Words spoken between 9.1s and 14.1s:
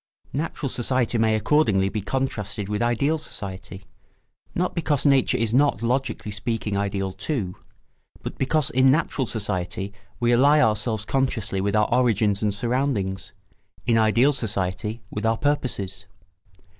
society we ally ourselves consciously with our origins and surroundings, in